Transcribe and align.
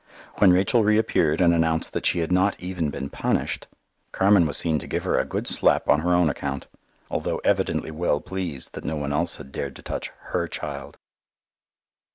When 0.37 0.51
Rachel 0.51 0.83
reappeared 0.83 1.41
and 1.41 1.53
announced 1.53 1.93
that 1.93 2.07
she 2.07 2.21
had 2.21 2.31
not 2.31 2.59
even 2.59 2.89
been 2.89 3.11
punished, 3.11 3.67
Carmen 4.11 4.47
was 4.47 4.57
seen 4.57 4.79
to 4.79 4.87
give 4.87 5.03
her 5.03 5.19
a 5.19 5.25
good 5.25 5.45
slap 5.45 5.87
on 5.87 5.99
her 5.99 6.11
own 6.11 6.27
account, 6.27 6.65
although 7.11 7.37
evidently 7.43 7.91
well 7.91 8.19
pleased 8.19 8.73
that 8.73 8.83
no 8.83 8.95
one 8.95 9.13
else 9.13 9.35
had 9.35 9.51
dared 9.51 9.75
to 9.75 9.83
touch 9.83 10.07
her 10.31 10.47
child. 10.47 10.97